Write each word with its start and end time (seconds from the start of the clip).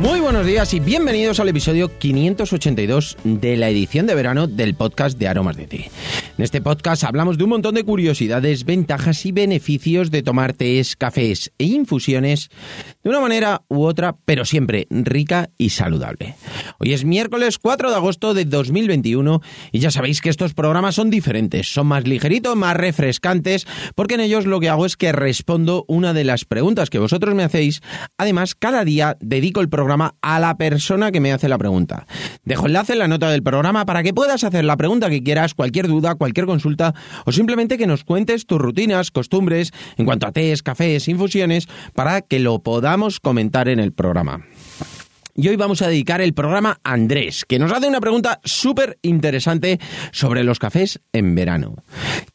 Muy 0.00 0.18
buenos 0.20 0.46
días 0.46 0.72
y 0.72 0.80
bienvenidos 0.80 1.40
al 1.40 1.50
episodio 1.50 1.98
582 1.98 3.18
de 3.22 3.58
la 3.58 3.68
edición 3.68 4.06
de 4.06 4.14
verano 4.14 4.46
del 4.46 4.74
podcast 4.74 5.18
de 5.18 5.28
Aromas 5.28 5.58
de 5.58 5.66
Té. 5.66 5.90
En 6.38 6.44
este 6.44 6.62
podcast 6.62 7.04
hablamos 7.04 7.36
de 7.36 7.44
un 7.44 7.50
montón 7.50 7.74
de 7.74 7.84
curiosidades, 7.84 8.64
ventajas 8.64 9.26
y 9.26 9.32
beneficios 9.32 10.10
de 10.10 10.22
tomar 10.22 10.54
tés, 10.54 10.96
cafés 10.96 11.52
e 11.58 11.64
infusiones 11.64 12.48
de 13.04 13.10
una 13.10 13.20
manera 13.20 13.60
u 13.68 13.82
otra, 13.82 14.16
pero 14.24 14.46
siempre 14.46 14.86
rica 14.88 15.50
y 15.58 15.68
saludable. 15.68 16.34
Hoy 16.78 16.94
es 16.94 17.04
miércoles 17.04 17.58
4 17.58 17.90
de 17.90 17.96
agosto 17.96 18.32
de 18.32 18.46
2021 18.46 19.42
y 19.70 19.80
ya 19.80 19.90
sabéis 19.90 20.22
que 20.22 20.30
estos 20.30 20.54
programas 20.54 20.94
son 20.94 21.10
diferentes, 21.10 21.70
son 21.70 21.88
más 21.88 22.08
ligeritos, 22.08 22.56
más 22.56 22.74
refrescantes, 22.74 23.66
porque 23.94 24.14
en 24.14 24.20
ellos 24.20 24.46
lo 24.46 24.60
que 24.60 24.70
hago 24.70 24.86
es 24.86 24.96
que 24.96 25.12
respondo 25.12 25.84
una 25.88 26.14
de 26.14 26.24
las 26.24 26.46
preguntas 26.46 26.88
que 26.88 26.98
vosotros 26.98 27.34
me 27.34 27.44
hacéis. 27.44 27.82
Además, 28.16 28.54
cada 28.54 28.82
día 28.86 29.18
dedico 29.20 29.60
el 29.60 29.68
programa 29.68 29.89
a 30.20 30.40
la 30.40 30.56
persona 30.56 31.10
que 31.12 31.20
me 31.20 31.32
hace 31.32 31.48
la 31.48 31.58
pregunta. 31.58 32.06
Dejo 32.44 32.66
enlace 32.66 32.92
en 32.92 33.00
la 33.00 33.08
nota 33.08 33.30
del 33.30 33.42
programa 33.42 33.86
para 33.86 34.02
que 34.02 34.14
puedas 34.14 34.44
hacer 34.44 34.64
la 34.64 34.76
pregunta 34.76 35.10
que 35.10 35.22
quieras, 35.22 35.54
cualquier 35.54 35.88
duda, 35.88 36.14
cualquier 36.14 36.46
consulta 36.46 36.94
o 37.24 37.32
simplemente 37.32 37.78
que 37.78 37.86
nos 37.86 38.04
cuentes 38.04 38.46
tus 38.46 38.58
rutinas, 38.58 39.10
costumbres 39.10 39.72
en 39.96 40.06
cuanto 40.06 40.26
a 40.26 40.32
tés, 40.32 40.62
cafés, 40.62 41.08
infusiones 41.08 41.68
para 41.94 42.20
que 42.22 42.38
lo 42.38 42.60
podamos 42.60 43.20
comentar 43.20 43.68
en 43.68 43.80
el 43.80 43.92
programa. 43.92 44.44
Y 45.34 45.48
hoy 45.48 45.56
vamos 45.56 45.80
a 45.80 45.88
dedicar 45.88 46.20
el 46.20 46.34
programa 46.34 46.80
a 46.84 46.92
Andrés, 46.92 47.44
que 47.46 47.58
nos 47.58 47.72
hace 47.72 47.88
una 47.88 48.00
pregunta 48.00 48.40
súper 48.44 48.98
interesante 49.02 49.78
sobre 50.12 50.44
los 50.44 50.58
cafés 50.58 51.00
en 51.12 51.34
verano. 51.34 51.76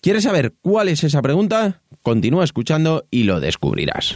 ¿Quieres 0.02 0.24
saber 0.24 0.54
cuál 0.62 0.90
es 0.90 1.04
esa 1.04 1.22
pregunta? 1.22 1.82
Continúa 2.02 2.44
escuchando 2.44 3.05
y 3.12 3.24
lo 3.24 3.40
descubrirás. 3.40 4.16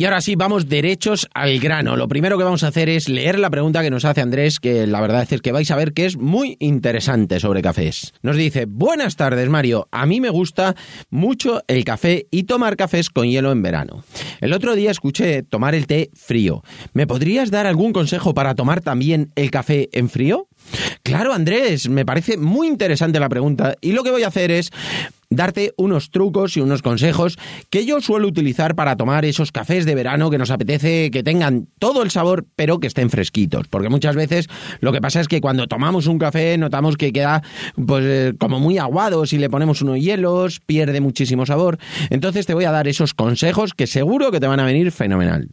Y 0.00 0.04
ahora 0.04 0.20
sí, 0.20 0.36
vamos 0.36 0.68
derechos 0.68 1.26
al 1.34 1.58
grano. 1.58 1.96
Lo 1.96 2.06
primero 2.06 2.38
que 2.38 2.44
vamos 2.44 2.62
a 2.62 2.68
hacer 2.68 2.88
es 2.88 3.08
leer 3.08 3.36
la 3.36 3.50
pregunta 3.50 3.82
que 3.82 3.90
nos 3.90 4.04
hace 4.04 4.20
Andrés, 4.20 4.60
que 4.60 4.86
la 4.86 5.00
verdad 5.00 5.26
es 5.28 5.40
que 5.40 5.50
vais 5.50 5.68
a 5.72 5.76
ver 5.76 5.92
que 5.92 6.06
es 6.06 6.16
muy 6.16 6.56
interesante 6.60 7.40
sobre 7.40 7.62
cafés. 7.62 8.14
Nos 8.22 8.36
dice, 8.36 8.66
buenas 8.66 9.16
tardes 9.16 9.48
Mario, 9.48 9.88
a 9.90 10.06
mí 10.06 10.20
me 10.20 10.30
gusta 10.30 10.76
mucho 11.10 11.64
el 11.66 11.82
café 11.82 12.28
y 12.30 12.44
tomar 12.44 12.76
cafés 12.76 13.10
con 13.10 13.26
hielo 13.26 13.50
en 13.50 13.60
verano. 13.60 14.04
El 14.40 14.52
otro 14.52 14.76
día 14.76 14.92
escuché 14.92 15.42
tomar 15.42 15.74
el 15.74 15.88
té 15.88 16.10
frío. 16.14 16.62
¿Me 16.92 17.08
podrías 17.08 17.50
dar 17.50 17.66
algún 17.66 17.92
consejo 17.92 18.34
para 18.34 18.54
tomar 18.54 18.82
también 18.82 19.32
el 19.34 19.50
café 19.50 19.88
en 19.90 20.08
frío? 20.08 20.46
Claro, 21.02 21.32
Andrés, 21.32 21.88
me 21.88 22.06
parece 22.06 22.36
muy 22.36 22.68
interesante 22.68 23.18
la 23.18 23.28
pregunta 23.28 23.74
y 23.80 23.90
lo 23.90 24.04
que 24.04 24.12
voy 24.12 24.22
a 24.22 24.28
hacer 24.28 24.52
es 24.52 24.70
darte 25.30 25.74
unos 25.76 26.10
trucos 26.10 26.56
y 26.56 26.60
unos 26.60 26.82
consejos 26.82 27.38
que 27.70 27.84
yo 27.84 28.00
suelo 28.00 28.28
utilizar 28.28 28.74
para 28.74 28.96
tomar 28.96 29.24
esos 29.24 29.52
cafés 29.52 29.84
de 29.84 29.94
verano 29.94 30.30
que 30.30 30.38
nos 30.38 30.50
apetece 30.50 31.10
que 31.10 31.22
tengan 31.22 31.68
todo 31.78 32.02
el 32.02 32.10
sabor, 32.10 32.46
pero 32.56 32.80
que 32.80 32.86
estén 32.86 33.10
fresquitos. 33.10 33.68
Porque 33.68 33.88
muchas 33.88 34.16
veces 34.16 34.48
lo 34.80 34.92
que 34.92 35.00
pasa 35.00 35.20
es 35.20 35.28
que 35.28 35.40
cuando 35.40 35.66
tomamos 35.66 36.06
un 36.06 36.18
café 36.18 36.56
notamos 36.56 36.96
que 36.96 37.12
queda 37.12 37.42
pues 37.86 38.04
eh, 38.06 38.34
como 38.38 38.58
muy 38.58 38.78
aguado, 38.78 39.26
si 39.26 39.38
le 39.38 39.50
ponemos 39.50 39.82
unos 39.82 40.00
hielos, 40.00 40.60
pierde 40.60 41.00
muchísimo 41.00 41.46
sabor. 41.46 41.78
Entonces 42.10 42.46
te 42.46 42.54
voy 42.54 42.64
a 42.64 42.70
dar 42.70 42.88
esos 42.88 43.14
consejos 43.14 43.74
que 43.74 43.86
seguro 43.86 44.30
que 44.30 44.40
te 44.40 44.46
van 44.46 44.60
a 44.60 44.64
venir 44.64 44.90
fenomenal. 44.92 45.48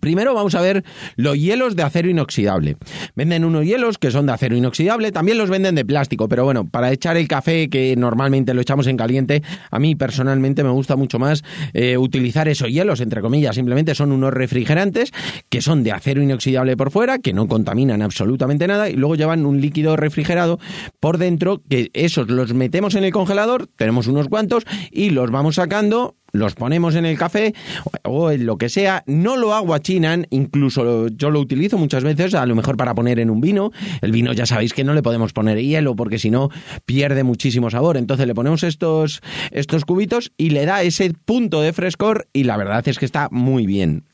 Primero 0.00 0.34
vamos 0.34 0.54
a 0.54 0.62
ver 0.62 0.82
los 1.16 1.36
hielos 1.36 1.76
de 1.76 1.82
acero 1.82 2.08
inoxidable. 2.08 2.76
Venden 3.14 3.44
unos 3.44 3.64
hielos 3.64 3.98
que 3.98 4.10
son 4.10 4.26
de 4.26 4.32
acero 4.32 4.56
inoxidable, 4.56 5.12
también 5.12 5.36
los 5.36 5.50
venden 5.50 5.74
de 5.74 5.84
plástico, 5.84 6.26
pero 6.28 6.44
bueno, 6.44 6.66
para 6.66 6.90
echar 6.90 7.16
el 7.18 7.28
café 7.28 7.68
que 7.68 7.94
normalmente 7.96 8.54
lo 8.54 8.62
echamos 8.62 8.86
en 8.86 8.96
caliente, 8.96 9.42
a 9.70 9.78
mí 9.78 9.94
personalmente 9.94 10.64
me 10.64 10.70
gusta 10.70 10.96
mucho 10.96 11.18
más 11.18 11.44
eh, 11.74 11.98
utilizar 11.98 12.48
esos 12.48 12.68
hielos, 12.68 13.00
entre 13.00 13.20
comillas, 13.20 13.56
simplemente 13.56 13.94
son 13.94 14.12
unos 14.12 14.32
refrigerantes 14.32 15.12
que 15.50 15.60
son 15.60 15.82
de 15.82 15.92
acero 15.92 16.22
inoxidable 16.22 16.76
por 16.76 16.90
fuera, 16.90 17.18
que 17.18 17.34
no 17.34 17.46
contaminan 17.46 18.00
absolutamente 18.00 18.66
nada 18.66 18.88
y 18.88 18.94
luego 18.94 19.16
llevan 19.16 19.44
un 19.44 19.60
líquido 19.60 19.96
refrigerado 19.96 20.58
por 20.98 21.18
dentro, 21.18 21.62
que 21.68 21.90
esos 21.92 22.30
los 22.30 22.54
metemos 22.54 22.94
en 22.94 23.04
el 23.04 23.12
congelador, 23.12 23.66
tenemos 23.76 24.06
unos 24.06 24.28
cuantos 24.28 24.64
y 24.90 25.10
los 25.10 25.30
vamos 25.30 25.56
sacando 25.56 26.16
los 26.34 26.54
ponemos 26.54 26.96
en 26.96 27.06
el 27.06 27.16
café 27.16 27.54
o 28.02 28.30
en 28.30 28.44
lo 28.44 28.58
que 28.58 28.68
sea, 28.68 29.04
no 29.06 29.36
lo 29.36 29.54
aguachinan, 29.54 30.26
incluso 30.30 31.06
yo 31.08 31.30
lo 31.30 31.40
utilizo 31.40 31.78
muchas 31.78 32.02
veces, 32.02 32.34
a 32.34 32.44
lo 32.44 32.56
mejor 32.56 32.76
para 32.76 32.94
poner 32.94 33.20
en 33.20 33.30
un 33.30 33.40
vino. 33.40 33.70
El 34.02 34.10
vino 34.10 34.32
ya 34.32 34.44
sabéis 34.44 34.74
que 34.74 34.84
no 34.84 34.94
le 34.94 35.02
podemos 35.02 35.32
poner 35.32 35.62
hielo 35.62 35.94
porque 35.94 36.18
si 36.18 36.30
no 36.30 36.50
pierde 36.84 37.22
muchísimo 37.22 37.70
sabor. 37.70 37.96
Entonces 37.96 38.26
le 38.26 38.34
ponemos 38.34 38.64
estos, 38.64 39.22
estos 39.52 39.84
cubitos 39.84 40.32
y 40.36 40.50
le 40.50 40.66
da 40.66 40.82
ese 40.82 41.14
punto 41.24 41.62
de 41.62 41.72
frescor 41.72 42.26
y 42.32 42.44
la 42.44 42.56
verdad 42.56 42.86
es 42.88 42.98
que 42.98 43.04
está 43.04 43.28
muy 43.30 43.64
bien. 43.64 44.04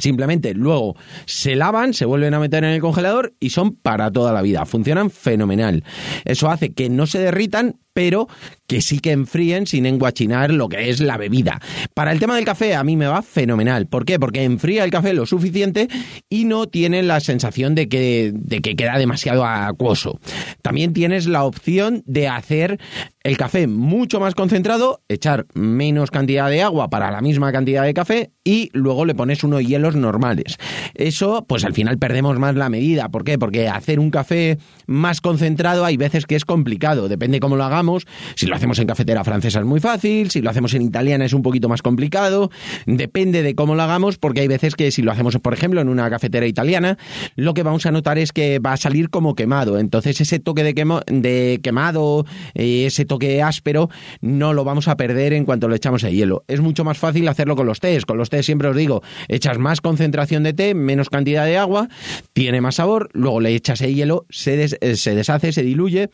Simplemente 0.00 0.52
luego 0.52 0.96
se 1.26 1.54
lavan, 1.54 1.94
se 1.94 2.06
vuelven 2.06 2.34
a 2.34 2.40
meter 2.40 2.64
en 2.64 2.70
el 2.70 2.80
congelador 2.80 3.34
y 3.38 3.50
son 3.50 3.76
para 3.76 4.10
toda 4.10 4.32
la 4.32 4.42
vida. 4.42 4.66
Funcionan 4.66 5.10
fenomenal. 5.10 5.84
Eso 6.24 6.50
hace 6.50 6.72
que 6.72 6.90
no 6.90 7.06
se 7.06 7.20
derritan, 7.20 7.76
pero 7.96 8.28
que 8.66 8.82
sí 8.82 8.98
que 8.98 9.12
enfríen 9.12 9.66
sin 9.66 9.86
enguachinar 9.86 10.52
lo 10.52 10.68
que 10.68 10.90
es 10.90 11.00
la 11.00 11.16
bebida. 11.16 11.62
Para 11.94 12.12
el 12.12 12.20
tema 12.20 12.36
del 12.36 12.44
café 12.44 12.74
a 12.74 12.84
mí 12.84 12.94
me 12.94 13.06
va 13.06 13.22
fenomenal. 13.22 13.86
¿Por 13.86 14.04
qué? 14.04 14.18
Porque 14.18 14.44
enfría 14.44 14.84
el 14.84 14.90
café 14.90 15.14
lo 15.14 15.24
suficiente 15.24 15.88
y 16.28 16.44
no 16.44 16.66
tiene 16.66 17.02
la 17.02 17.20
sensación 17.20 17.74
de 17.74 17.88
que, 17.88 18.32
de 18.34 18.60
que 18.60 18.76
queda 18.76 18.98
demasiado 18.98 19.46
acuoso. 19.46 20.20
También 20.60 20.92
tienes 20.92 21.26
la 21.26 21.44
opción 21.44 22.02
de 22.04 22.28
hacer 22.28 22.78
el 23.22 23.36
café 23.36 23.66
mucho 23.66 24.20
más 24.20 24.34
concentrado, 24.34 25.00
echar 25.08 25.46
menos 25.54 26.10
cantidad 26.10 26.50
de 26.50 26.62
agua 26.62 26.90
para 26.90 27.10
la 27.10 27.20
misma 27.22 27.50
cantidad 27.50 27.82
de 27.82 27.94
café 27.94 28.30
y 28.44 28.70
luego 28.72 29.04
le 29.04 29.14
pones 29.14 29.42
unos 29.42 29.64
hielos 29.64 29.96
normales. 29.96 30.58
Eso, 30.94 31.44
pues 31.48 31.64
al 31.64 31.72
final 31.72 31.98
perdemos 31.98 32.38
más 32.38 32.54
la 32.54 32.68
medida. 32.68 33.08
¿Por 33.08 33.24
qué? 33.24 33.38
Porque 33.38 33.68
hacer 33.68 33.98
un 33.98 34.10
café 34.10 34.58
más 34.86 35.20
concentrado 35.20 35.84
hay 35.84 35.96
veces 35.96 36.26
que 36.26 36.36
es 36.36 36.44
complicado, 36.44 37.08
depende 37.08 37.40
cómo 37.40 37.56
lo 37.56 37.64
hagamos. 37.64 37.85
Si 38.34 38.46
lo 38.46 38.56
hacemos 38.56 38.78
en 38.78 38.86
cafetera 38.86 39.24
francesa 39.24 39.60
es 39.60 39.64
muy 39.64 39.80
fácil, 39.80 40.30
si 40.30 40.42
lo 40.42 40.50
hacemos 40.50 40.74
en 40.74 40.82
italiana 40.82 41.24
es 41.24 41.32
un 41.32 41.42
poquito 41.42 41.68
más 41.68 41.82
complicado, 41.82 42.50
depende 42.86 43.42
de 43.42 43.54
cómo 43.54 43.74
lo 43.74 43.82
hagamos, 43.82 44.18
porque 44.18 44.40
hay 44.40 44.48
veces 44.48 44.74
que 44.74 44.90
si 44.90 45.02
lo 45.02 45.12
hacemos, 45.12 45.36
por 45.38 45.54
ejemplo, 45.54 45.80
en 45.80 45.88
una 45.88 46.08
cafetera 46.10 46.46
italiana, 46.46 46.98
lo 47.36 47.54
que 47.54 47.62
vamos 47.62 47.86
a 47.86 47.92
notar 47.92 48.18
es 48.18 48.32
que 48.32 48.58
va 48.58 48.72
a 48.72 48.76
salir 48.76 49.10
como 49.10 49.34
quemado. 49.34 49.78
Entonces 49.78 50.20
ese 50.20 50.38
toque 50.38 50.62
de, 50.62 50.74
de 51.06 51.60
quemado, 51.62 52.26
eh, 52.54 52.86
ese 52.86 53.04
toque 53.04 53.42
áspero, 53.42 53.90
no 54.20 54.52
lo 54.52 54.64
vamos 54.64 54.88
a 54.88 54.96
perder 54.96 55.32
en 55.32 55.44
cuanto 55.44 55.68
lo 55.68 55.74
echamos 55.74 56.02
el 56.04 56.14
hielo. 56.14 56.44
Es 56.48 56.60
mucho 56.60 56.84
más 56.84 56.98
fácil 56.98 57.28
hacerlo 57.28 57.56
con 57.56 57.66
los 57.66 57.80
tés. 57.80 58.04
Con 58.04 58.18
los 58.18 58.30
tés 58.30 58.46
siempre 58.46 58.68
os 58.68 58.76
digo, 58.76 59.02
echas 59.28 59.58
más 59.58 59.80
concentración 59.80 60.42
de 60.42 60.52
té, 60.52 60.74
menos 60.74 61.10
cantidad 61.10 61.44
de 61.44 61.56
agua, 61.56 61.88
tiene 62.32 62.60
más 62.60 62.76
sabor, 62.76 63.10
luego 63.12 63.40
le 63.40 63.54
echas 63.54 63.80
el 63.80 63.94
hielo, 63.94 64.26
se, 64.30 64.64
eh, 64.64 64.96
se 64.96 65.14
deshace, 65.14 65.52
se 65.52 65.62
diluye 65.62 66.10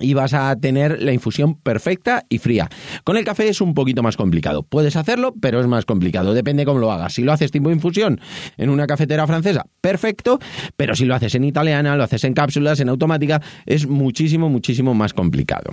y 0.00 0.14
vas 0.14 0.32
a 0.34 0.54
tener 0.56 1.02
la 1.02 1.12
infusión 1.12 1.54
perfecta 1.54 2.24
y 2.28 2.38
fría. 2.38 2.68
Con 3.04 3.16
el 3.16 3.24
café 3.24 3.48
es 3.48 3.60
un 3.60 3.74
poquito 3.74 4.02
más 4.02 4.16
complicado. 4.16 4.62
Puedes 4.62 4.96
hacerlo, 4.96 5.34
pero 5.40 5.60
es 5.60 5.66
más 5.66 5.84
complicado. 5.84 6.34
Depende 6.34 6.64
cómo 6.64 6.78
lo 6.78 6.92
hagas. 6.92 7.14
Si 7.14 7.22
lo 7.22 7.32
haces 7.32 7.50
tipo 7.50 7.70
infusión 7.70 8.20
en 8.56 8.70
una 8.70 8.86
cafetera 8.86 9.26
francesa, 9.26 9.66
perfecto, 9.80 10.38
pero 10.76 10.94
si 10.94 11.04
lo 11.04 11.14
haces 11.14 11.34
en 11.34 11.44
italiana, 11.44 11.96
lo 11.96 12.04
haces 12.04 12.24
en 12.24 12.34
cápsulas, 12.34 12.80
en 12.80 12.88
automática, 12.88 13.42
es 13.66 13.86
muchísimo, 13.86 14.48
muchísimo 14.48 14.94
más 14.94 15.12
complicado. 15.12 15.72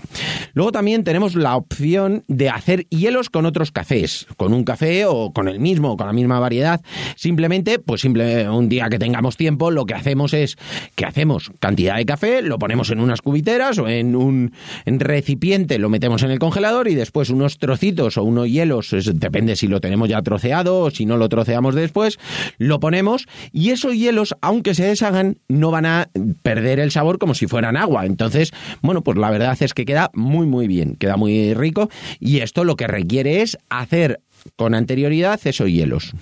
Luego 0.54 0.71
también 0.71 1.04
tenemos 1.04 1.36
la 1.36 1.56
opción 1.56 2.24
de 2.27 2.50
hacer 2.50 2.88
hielos 2.89 3.30
con 3.30 3.45
otros 3.45 3.71
cafés, 3.71 4.27
con 4.38 4.54
un 4.54 4.63
café 4.63 5.06
o 5.06 5.31
con 5.31 5.48
el 5.48 5.60
mismo, 5.60 5.95
con 5.95 6.07
la 6.07 6.13
misma 6.13 6.39
variedad. 6.39 6.81
Simplemente, 7.16 7.80
pues 7.80 8.01
simple, 8.01 8.50
un 8.50 8.69
día 8.69 8.89
que 8.89 9.00
tengamos 9.00 9.38
tiempo, 9.38 9.71
lo 9.71 9.86
que 9.86 9.94
hacemos 9.94 10.33
es 10.33 10.57
que 10.95 11.06
hacemos 11.06 11.51
cantidad 11.60 11.98
de 11.98 12.06
café, 12.06 12.42
lo 12.42 12.60
ponemos 12.60 12.89
en 12.92 13.00
unas 13.00 13.21
cubiteras 13.21 13.77
o 13.77 13.88
en 13.88 14.09
en 14.10 14.16
un 14.16 15.00
recipiente, 15.00 15.80
lo 15.80 15.90
metemos 15.90 16.24
en 16.24 16.32
el 16.32 16.40
congelador 16.40 16.88
y 16.88 16.96
después 16.96 17.30
unos 17.30 17.58
trocitos 17.58 18.18
o 18.18 18.24
unos 18.24 18.48
hielos, 18.50 18.96
depende 19.14 19.56
si 19.56 19.68
lo 19.68 19.80
tenemos 19.80 20.10
ya 20.10 20.22
troceado 20.22 20.82
o 20.82 20.92
si 20.92 21.06
no 21.06 21.18
lo 21.18 21.30
troceamos 21.30 21.76
después, 21.76 22.20
lo 22.58 22.80
ponemos 22.80 23.28
y 23.52 23.70
esos 23.70 23.96
hielos, 23.96 24.36
aunque 24.42 24.76
se 24.76 24.86
deshagan, 24.86 25.38
no 25.48 25.72
van 25.72 25.86
a 25.86 26.10
perder 26.44 26.80
el 26.80 26.92
sabor 26.92 27.20
como 27.20 27.34
si 27.34 27.48
fueran 27.48 27.78
agua. 27.78 28.06
Entonces, 28.06 28.52
bueno, 28.82 29.04
pues 29.04 29.18
la 29.18 29.30
verdad 29.30 29.58
es 29.60 29.74
que 29.74 29.86
queda 29.86 30.12
muy, 30.14 30.48
muy 30.48 30.68
bien, 30.68 30.96
queda 30.96 31.18
muy 31.18 31.54
rico 31.54 31.90
y 32.20 32.40
esto 32.40 32.64
lo 32.64 32.76
que 32.76 32.88
requiere 32.88 33.42
es 33.42 33.58
hacer 33.70 34.22
con 34.56 34.74
anterioridad 34.74 35.40
esos 35.46 35.70
hielos. 35.70 36.14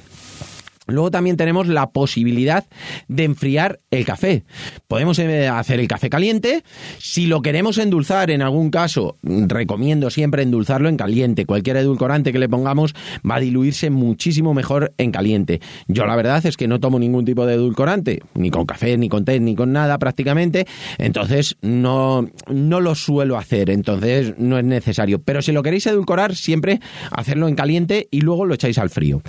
Luego 0.88 1.12
también 1.12 1.38
tenemos 1.38 1.68
la 1.68 1.92
posibilidad 1.92 2.66
de 3.08 3.24
enfriar 3.24 3.80
el 3.92 4.06
café. 4.06 4.44
Podemos 4.88 5.20
eh, 5.20 5.48
hacer 5.48 5.80
el 5.80 5.88
café 5.88 6.10
caliente. 6.10 6.64
Si 6.98 7.28
lo 7.28 7.42
queremos 7.42 7.78
endulzar, 7.78 8.32
en 8.32 8.42
algún 8.42 8.70
caso, 8.70 9.18
recomiendo 9.24 10.10
siempre 10.10 10.44
endulzarlo 10.44 10.90
en 10.90 10.98
caliente. 10.98 11.46
Cualquier 11.46 11.78
edulcorante 11.78 12.32
que 12.32 12.40
le 12.40 12.50
pongamos 12.50 12.94
va 13.30 13.36
a 13.36 13.40
diluirse 13.40 13.90
muchísimo 13.90 14.54
mejor 14.54 14.94
en 14.98 15.12
caliente. 15.12 15.62
Yo 15.88 16.06
la 16.06 16.16
verdad 16.16 16.46
es 16.46 16.58
que 16.58 16.68
no 16.68 16.80
tomo 16.80 17.00
ningún 17.00 17.26
tipo 17.26 17.46
de 17.46 17.56
edulcorante, 17.56 18.22
ni 18.34 18.50
con 18.50 18.66
café, 18.66 18.98
ni 18.98 19.10
con 19.10 19.26
té, 19.26 19.40
ni 19.40 19.56
con 19.56 19.74
nada 19.74 19.98
prácticamente. 19.98 20.66
Entonces 20.98 21.58
no, 21.62 22.30
no 22.48 22.80
lo 22.80 22.96
suelo 22.96 23.38
hacer. 23.38 23.70
Entonces 23.70 24.36
no 24.38 24.58
es 24.58 24.64
necesario. 24.64 25.22
Pero 25.22 25.42
si 25.42 25.52
lo 25.52 25.64
queréis 25.64 25.88
edulcorar, 25.88 26.36
siempre 26.36 26.80
hacerlo 27.12 27.48
en 27.48 27.56
caliente 27.56 28.08
y 28.12 28.22
luego 28.22 28.46
lo 28.46 28.54
echáis 28.54 28.78
al 28.78 28.90
frío. 28.90 29.22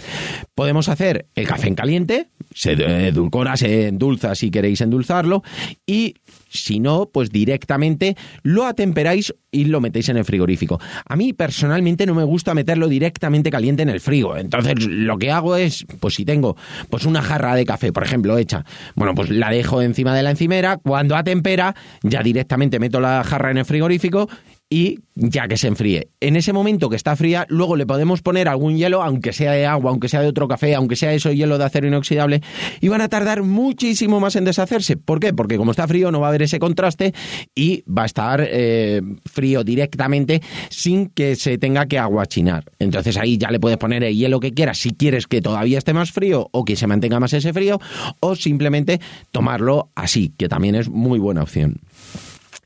Podemos 0.54 0.88
hacer 0.88 1.26
el 1.34 1.47
café 1.48 1.68
en 1.68 1.74
caliente, 1.74 2.28
se 2.54 2.72
edulcora, 3.08 3.56
se 3.56 3.88
endulza 3.88 4.34
si 4.34 4.50
queréis 4.50 4.82
endulzarlo 4.82 5.42
y 5.86 6.14
si 6.50 6.78
no, 6.78 7.08
pues 7.10 7.30
directamente 7.30 8.16
lo 8.42 8.66
atemperáis 8.66 9.34
y 9.50 9.64
lo 9.64 9.80
metéis 9.80 10.10
en 10.10 10.18
el 10.18 10.26
frigorífico. 10.26 10.78
A 11.06 11.16
mí 11.16 11.32
personalmente 11.32 12.04
no 12.04 12.14
me 12.14 12.24
gusta 12.24 12.52
meterlo 12.52 12.86
directamente 12.88 13.50
caliente 13.50 13.82
en 13.82 13.88
el 13.88 14.00
frigo. 14.00 14.36
Entonces 14.36 14.86
lo 14.86 15.16
que 15.16 15.30
hago 15.30 15.56
es, 15.56 15.86
pues 16.00 16.14
si 16.14 16.26
tengo 16.26 16.54
pues 16.90 17.06
una 17.06 17.22
jarra 17.22 17.54
de 17.54 17.64
café, 17.64 17.92
por 17.92 18.04
ejemplo, 18.04 18.36
hecha, 18.36 18.66
bueno, 18.94 19.14
pues 19.14 19.30
la 19.30 19.50
dejo 19.50 19.80
encima 19.80 20.14
de 20.14 20.22
la 20.22 20.30
encimera, 20.30 20.76
cuando 20.76 21.16
atempera 21.16 21.74
ya 22.02 22.22
directamente 22.22 22.78
meto 22.78 23.00
la 23.00 23.24
jarra 23.24 23.50
en 23.50 23.58
el 23.58 23.64
frigorífico 23.64 24.28
y 24.70 25.00
ya 25.14 25.48
que 25.48 25.56
se 25.56 25.66
enfríe. 25.66 26.08
En 26.20 26.36
ese 26.36 26.52
momento 26.52 26.90
que 26.90 26.96
está 26.96 27.16
fría, 27.16 27.46
luego 27.48 27.74
le 27.74 27.86
podemos 27.86 28.20
poner 28.22 28.48
algún 28.48 28.76
hielo, 28.76 29.02
aunque 29.02 29.32
sea 29.32 29.52
de 29.52 29.66
agua, 29.66 29.90
aunque 29.90 30.08
sea 30.08 30.20
de 30.20 30.28
otro 30.28 30.46
café, 30.46 30.74
aunque 30.74 30.94
sea 30.94 31.12
eso 31.12 31.32
hielo 31.32 31.58
de 31.58 31.64
acero 31.64 31.88
inoxidable, 31.88 32.42
y 32.80 32.88
van 32.88 33.00
a 33.00 33.08
tardar 33.08 33.42
muchísimo 33.42 34.20
más 34.20 34.36
en 34.36 34.44
deshacerse. 34.44 34.96
¿Por 34.96 35.20
qué? 35.20 35.32
Porque 35.32 35.56
como 35.56 35.70
está 35.70 35.88
frío 35.88 36.10
no 36.10 36.20
va 36.20 36.26
a 36.26 36.30
haber 36.30 36.42
ese 36.42 36.58
contraste 36.58 37.14
y 37.54 37.82
va 37.90 38.02
a 38.02 38.06
estar 38.06 38.46
eh, 38.46 39.00
frío 39.24 39.64
directamente 39.64 40.42
sin 40.68 41.06
que 41.06 41.34
se 41.34 41.56
tenga 41.56 41.86
que 41.86 41.98
aguachinar. 41.98 42.64
Entonces 42.78 43.16
ahí 43.16 43.38
ya 43.38 43.50
le 43.50 43.60
puedes 43.60 43.78
poner 43.78 44.04
el 44.04 44.14
hielo 44.14 44.38
que 44.38 44.52
quieras 44.52 44.78
si 44.78 44.90
quieres 44.90 45.26
que 45.26 45.40
todavía 45.40 45.78
esté 45.78 45.94
más 45.94 46.12
frío 46.12 46.48
o 46.52 46.64
que 46.64 46.76
se 46.76 46.86
mantenga 46.86 47.18
más 47.18 47.32
ese 47.32 47.52
frío, 47.52 47.80
o 48.20 48.36
simplemente 48.36 49.00
tomarlo 49.30 49.90
así, 49.94 50.32
que 50.36 50.48
también 50.48 50.74
es 50.74 50.88
muy 50.88 51.18
buena 51.18 51.42
opción. 51.42 51.80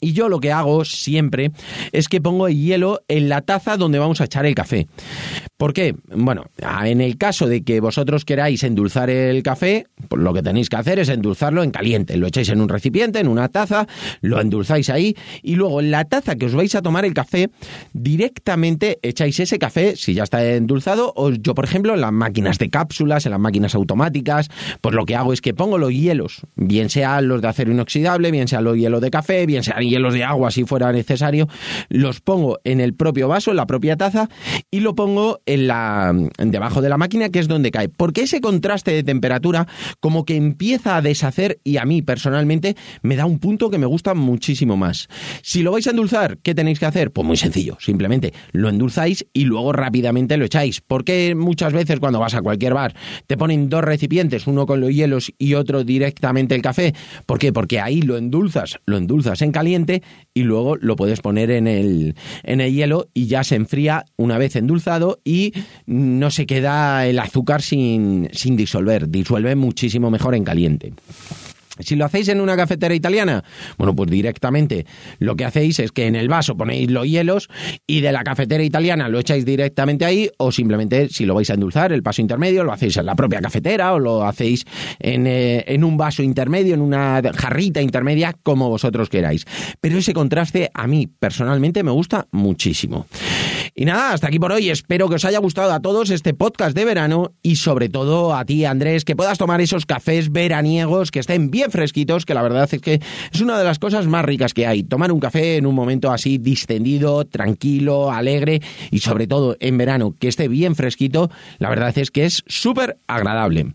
Y 0.02 0.14
yo 0.14 0.28
lo 0.28 0.40
que 0.40 0.50
hago 0.50 0.84
siempre 0.84 1.52
es 1.92 2.08
que 2.08 2.20
pongo 2.20 2.48
el 2.48 2.60
hielo 2.60 3.02
en 3.06 3.28
la 3.28 3.40
taza 3.40 3.76
donde 3.76 4.00
vamos 4.00 4.20
a 4.20 4.24
echar 4.24 4.44
el 4.44 4.54
café. 4.56 4.88
¿Por 5.56 5.72
qué? 5.72 5.94
Bueno, 6.08 6.46
en 6.84 7.00
el 7.00 7.16
caso 7.16 7.46
de 7.46 7.62
que 7.62 7.78
vosotros 7.78 8.24
queráis 8.24 8.64
endulzar 8.64 9.10
el 9.10 9.44
café, 9.44 9.86
pues 10.08 10.20
lo 10.20 10.34
que 10.34 10.42
tenéis 10.42 10.68
que 10.68 10.74
hacer 10.74 10.98
es 10.98 11.08
endulzarlo 11.08 11.62
en 11.62 11.70
caliente. 11.70 12.16
Lo 12.16 12.26
echáis 12.26 12.48
en 12.48 12.60
un 12.60 12.68
recipiente, 12.68 13.20
en 13.20 13.28
una 13.28 13.48
taza, 13.48 13.86
lo 14.22 14.40
endulzáis 14.40 14.90
ahí 14.90 15.16
y 15.40 15.54
luego 15.54 15.78
en 15.78 15.92
la 15.92 16.04
taza 16.04 16.34
que 16.34 16.46
os 16.46 16.54
vais 16.56 16.74
a 16.74 16.82
tomar 16.82 17.04
el 17.04 17.14
café, 17.14 17.50
directamente 17.92 18.98
echáis 19.02 19.38
ese 19.38 19.60
café, 19.60 19.94
si 19.94 20.14
ya 20.14 20.24
está 20.24 20.44
endulzado, 20.44 21.12
o 21.14 21.30
yo, 21.30 21.54
por 21.54 21.64
ejemplo, 21.64 21.94
en 21.94 22.00
las 22.00 22.12
máquinas 22.12 22.58
de 22.58 22.68
cápsulas, 22.68 23.24
en 23.26 23.30
las 23.30 23.40
máquinas 23.40 23.76
automáticas, 23.76 24.48
pues 24.80 24.96
lo 24.96 25.06
que 25.06 25.14
hago 25.14 25.32
es 25.32 25.40
que 25.40 25.54
pongo 25.54 25.78
los 25.78 25.92
hielos, 25.92 26.40
bien 26.56 26.90
sean 26.90 27.28
los 27.28 27.40
de 27.40 27.46
acero 27.46 27.70
inoxidable, 27.70 28.32
bien 28.32 28.48
sean 28.48 28.64
los 28.64 28.76
hielos 28.76 29.00
de 29.00 29.12
café, 29.12 29.46
bien 29.46 29.62
sean 29.62 29.91
hielos 29.92 30.14
de 30.14 30.24
agua 30.24 30.50
si 30.50 30.64
fuera 30.64 30.90
necesario, 30.92 31.48
los 31.88 32.20
pongo 32.20 32.58
en 32.64 32.80
el 32.80 32.94
propio 32.94 33.28
vaso, 33.28 33.50
en 33.50 33.58
la 33.58 33.66
propia 33.66 33.96
taza 33.96 34.28
y 34.70 34.80
lo 34.80 34.94
pongo 34.94 35.40
en 35.46 35.66
la, 35.66 36.14
debajo 36.38 36.80
de 36.80 36.88
la 36.88 36.96
máquina, 36.96 37.28
que 37.28 37.38
es 37.38 37.48
donde 37.48 37.70
cae. 37.70 37.88
Porque 37.88 38.22
ese 38.22 38.40
contraste 38.40 38.90
de 38.92 39.02
temperatura 39.02 39.68
como 40.00 40.24
que 40.24 40.36
empieza 40.36 40.96
a 40.96 41.02
deshacer 41.02 41.60
y 41.64 41.76
a 41.76 41.84
mí 41.84 42.02
personalmente 42.02 42.76
me 43.02 43.16
da 43.16 43.26
un 43.26 43.38
punto 43.38 43.70
que 43.70 43.78
me 43.78 43.86
gusta 43.86 44.14
muchísimo 44.14 44.76
más. 44.76 45.08
Si 45.42 45.62
lo 45.62 45.72
vais 45.72 45.86
a 45.86 45.90
endulzar, 45.90 46.38
¿qué 46.38 46.54
tenéis 46.54 46.78
que 46.78 46.86
hacer? 46.86 47.12
Pues 47.12 47.26
muy 47.26 47.36
sencillo, 47.36 47.76
simplemente 47.80 48.32
lo 48.52 48.68
endulzáis 48.68 49.26
y 49.32 49.44
luego 49.44 49.72
rápidamente 49.72 50.36
lo 50.36 50.46
echáis. 50.46 50.80
Porque 50.80 51.34
muchas 51.34 51.72
veces 51.72 52.00
cuando 52.00 52.18
vas 52.18 52.34
a 52.34 52.40
cualquier 52.40 52.74
bar 52.74 52.94
te 53.26 53.36
ponen 53.36 53.68
dos 53.68 53.84
recipientes, 53.84 54.46
uno 54.46 54.66
con 54.66 54.80
los 54.80 54.90
hielos 54.90 55.32
y 55.38 55.54
otro 55.54 55.84
directamente 55.84 56.54
el 56.54 56.62
café? 56.62 56.94
¿Por 57.26 57.38
qué? 57.38 57.52
Porque 57.52 57.80
ahí 57.80 58.00
lo 58.02 58.16
endulzas, 58.16 58.78
lo 58.86 58.96
endulzas 58.96 59.42
en 59.42 59.52
caliente 59.52 59.81
y 60.34 60.42
luego 60.42 60.76
lo 60.76 60.96
puedes 60.96 61.20
poner 61.20 61.50
en 61.50 61.66
el, 61.66 62.14
en 62.42 62.60
el 62.60 62.72
hielo 62.72 63.08
y 63.14 63.26
ya 63.26 63.44
se 63.44 63.56
enfría 63.56 64.04
una 64.16 64.38
vez 64.38 64.56
endulzado 64.56 65.20
y 65.24 65.52
no 65.86 66.30
se 66.30 66.46
queda 66.46 67.06
el 67.06 67.18
azúcar 67.18 67.62
sin, 67.62 68.28
sin 68.32 68.56
disolver, 68.56 69.08
disuelve 69.08 69.54
muchísimo 69.54 70.10
mejor 70.10 70.34
en 70.34 70.44
caliente. 70.44 70.92
Si 71.78 71.96
lo 71.96 72.04
hacéis 72.04 72.28
en 72.28 72.40
una 72.40 72.56
cafetera 72.56 72.94
italiana, 72.94 73.44
bueno, 73.78 73.94
pues 73.94 74.10
directamente 74.10 74.86
lo 75.18 75.36
que 75.36 75.44
hacéis 75.44 75.78
es 75.78 75.90
que 75.90 76.06
en 76.06 76.16
el 76.16 76.28
vaso 76.28 76.56
ponéis 76.56 76.90
los 76.90 77.06
hielos 77.06 77.48
y 77.86 78.00
de 78.00 78.12
la 78.12 78.24
cafetera 78.24 78.62
italiana 78.62 79.08
lo 79.08 79.18
echáis 79.18 79.44
directamente 79.44 80.04
ahí 80.04 80.30
o 80.38 80.52
simplemente 80.52 81.08
si 81.08 81.24
lo 81.24 81.34
vais 81.34 81.48
a 81.50 81.54
endulzar, 81.54 81.92
el 81.92 82.02
paso 82.02 82.20
intermedio 82.20 82.62
lo 82.64 82.72
hacéis 82.72 82.98
en 82.98 83.06
la 83.06 83.14
propia 83.14 83.40
cafetera 83.40 83.94
o 83.94 83.98
lo 83.98 84.24
hacéis 84.24 84.64
en, 84.98 85.26
eh, 85.26 85.64
en 85.66 85.84
un 85.84 85.96
vaso 85.96 86.22
intermedio, 86.22 86.74
en 86.74 86.82
una 86.82 87.22
jarrita 87.34 87.80
intermedia, 87.80 88.34
como 88.42 88.68
vosotros 88.68 89.08
queráis. 89.08 89.46
Pero 89.80 89.98
ese 89.98 90.12
contraste 90.12 90.70
a 90.74 90.86
mí 90.86 91.06
personalmente 91.06 91.82
me 91.82 91.90
gusta 91.90 92.26
muchísimo. 92.32 93.06
Y 93.74 93.86
nada, 93.86 94.12
hasta 94.12 94.26
aquí 94.26 94.38
por 94.38 94.52
hoy. 94.52 94.68
Espero 94.68 95.08
que 95.08 95.14
os 95.14 95.24
haya 95.24 95.38
gustado 95.38 95.72
a 95.72 95.80
todos 95.80 96.10
este 96.10 96.34
podcast 96.34 96.76
de 96.76 96.84
verano 96.84 97.32
y 97.42 97.56
sobre 97.56 97.88
todo 97.88 98.34
a 98.34 98.44
ti, 98.44 98.64
Andrés, 98.66 99.04
que 99.04 99.16
puedas 99.16 99.38
tomar 99.38 99.60
esos 99.60 99.86
cafés 99.86 100.30
veraniegos 100.30 101.10
que 101.10 101.20
estén 101.20 101.50
bien 101.62 101.70
fresquitos, 101.70 102.26
que 102.26 102.34
la 102.34 102.42
verdad 102.42 102.68
es 102.72 102.80
que 102.80 103.00
es 103.32 103.40
una 103.40 103.56
de 103.56 103.64
las 103.64 103.78
cosas 103.78 104.06
más 104.08 104.24
ricas 104.24 104.52
que 104.52 104.66
hay. 104.66 104.82
Tomar 104.82 105.12
un 105.12 105.20
café 105.20 105.56
en 105.56 105.66
un 105.66 105.76
momento 105.76 106.10
así 106.10 106.38
distendido, 106.38 107.24
tranquilo, 107.24 108.10
alegre 108.10 108.60
y 108.90 108.98
sobre 108.98 109.28
todo 109.28 109.56
en 109.60 109.78
verano 109.78 110.16
que 110.18 110.26
esté 110.26 110.48
bien 110.48 110.74
fresquito, 110.74 111.30
la 111.58 111.68
verdad 111.68 111.96
es 111.96 112.10
que 112.10 112.24
es 112.24 112.42
súper 112.48 112.98
agradable. 113.06 113.74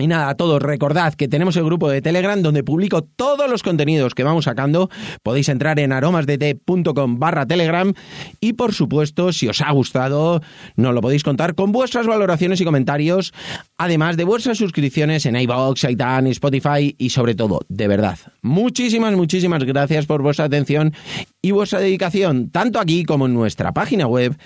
Y 0.00 0.06
nada, 0.06 0.30
a 0.30 0.34
todos, 0.34 0.62
recordad 0.62 1.14
que 1.14 1.28
tenemos 1.28 1.56
el 1.56 1.64
grupo 1.64 1.90
de 1.90 2.00
Telegram 2.00 2.40
donde 2.40 2.64
publico 2.64 3.02
todos 3.02 3.50
los 3.50 3.62
contenidos 3.62 4.14
que 4.14 4.24
vamos 4.24 4.46
sacando. 4.46 4.88
Podéis 5.22 5.48
entrar 5.48 5.78
en 5.78 5.92
aromasdt.com 5.92 7.18
barra 7.18 7.46
Telegram 7.46 7.92
y 8.40 8.54
por 8.54 8.72
supuesto, 8.72 9.32
si 9.32 9.48
os 9.48 9.60
ha 9.60 9.70
gustado, 9.72 10.40
nos 10.76 10.94
lo 10.94 11.00
podéis 11.00 11.22
contar 11.22 11.54
con 11.54 11.72
vuestras 11.72 12.06
valoraciones 12.06 12.60
y 12.60 12.64
comentarios, 12.64 13.32
además 13.76 14.16
de 14.16 14.24
vuestras 14.24 14.58
suscripciones 14.58 15.26
en 15.26 15.36
iVoox, 15.36 15.84
iTunes, 15.84 16.32
Spotify 16.32 16.94
y 16.96 17.10
sobre 17.10 17.34
todo, 17.34 17.60
de 17.68 17.88
verdad, 17.88 18.18
muchísimas, 18.42 19.14
muchísimas 19.14 19.64
gracias 19.64 20.06
por 20.06 20.22
vuestra 20.22 20.46
atención 20.46 20.94
y 21.42 21.52
vuestra 21.52 21.80
dedicación, 21.80 22.50
tanto 22.50 22.78
aquí 22.80 23.04
como 23.04 23.24
en 23.26 23.34
nuestra 23.34 23.72
página 23.72 24.06
web 24.06 24.36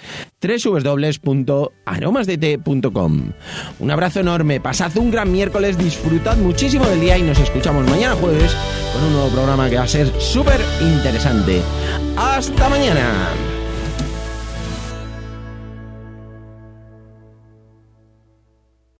www.aromasdt.com. 0.40 3.32
Un 3.80 3.90
abrazo 3.90 4.20
enorme, 4.20 4.60
pasad 4.60 4.96
un 4.96 5.10
gran 5.10 5.32
miércoles, 5.32 5.76
disfrutad 5.76 6.36
muchísimo 6.36 6.86
del 6.86 7.00
día 7.00 7.18
y 7.18 7.22
nos 7.22 7.38
escuchamos 7.38 7.88
mañana 7.88 8.14
jueves 8.14 8.56
con 8.92 9.02
un 9.04 9.12
nuevo 9.12 9.30
programa 9.30 9.68
que 9.68 9.76
va 9.76 9.84
a 9.84 9.88
ser 9.88 10.06
súper 10.20 10.60
interesante. 10.80 11.60
¡Hasta 12.16 12.68
mañana! 12.68 13.43